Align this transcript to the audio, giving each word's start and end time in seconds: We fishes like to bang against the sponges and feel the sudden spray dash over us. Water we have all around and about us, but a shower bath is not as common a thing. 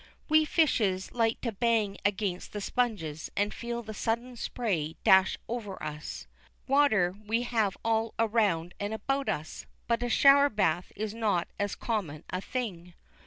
We 0.27 0.45
fishes 0.45 1.11
like 1.11 1.41
to 1.41 1.51
bang 1.51 1.99
against 2.03 2.53
the 2.53 2.59
sponges 2.59 3.29
and 3.37 3.53
feel 3.53 3.83
the 3.83 3.93
sudden 3.93 4.35
spray 4.35 4.95
dash 5.03 5.37
over 5.47 5.77
us. 5.83 6.25
Water 6.67 7.13
we 7.27 7.43
have 7.43 7.77
all 7.85 8.15
around 8.17 8.73
and 8.79 8.95
about 8.95 9.29
us, 9.29 9.67
but 9.85 10.01
a 10.01 10.09
shower 10.09 10.49
bath 10.49 10.91
is 10.95 11.13
not 11.13 11.49
as 11.59 11.75
common 11.75 12.23
a 12.31 12.41
thing. 12.41 12.95